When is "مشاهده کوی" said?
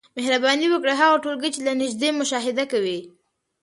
2.19-2.99